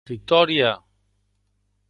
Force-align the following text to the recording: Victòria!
Victòria! 0.09 0.71